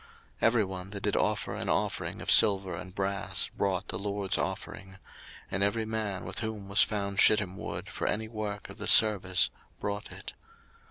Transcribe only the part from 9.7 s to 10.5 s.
brought it.